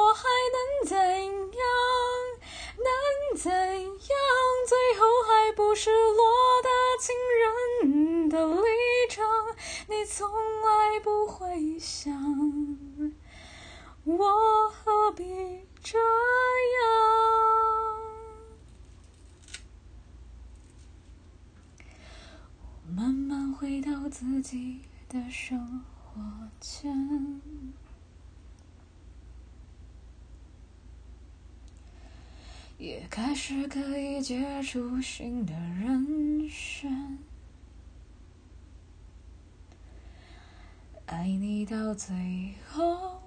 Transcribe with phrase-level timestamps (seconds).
[0.00, 0.22] 我还
[0.56, 1.62] 能怎样？
[2.78, 2.88] 能
[3.36, 4.16] 怎样？
[4.66, 6.24] 最后还不是落
[6.62, 8.62] 得情人的立
[9.10, 9.22] 场？
[9.88, 10.26] 你从
[10.62, 12.14] 来不会想，
[14.04, 16.06] 我何必这样？
[22.62, 26.22] 我慢慢回到自己的生活
[26.58, 27.39] 圈。
[32.80, 37.18] 也开始可以接触新的人选，
[41.04, 43.20] 爱你到最后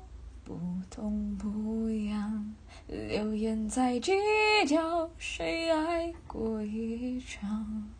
[0.43, 0.57] 不
[0.89, 2.55] 痛不痒，
[2.87, 4.11] 流言在计
[4.67, 7.91] 较谁爱过一场，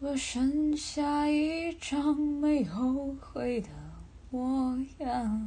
[0.00, 3.70] 我剩下一张没后悔的
[4.28, 5.43] 模样。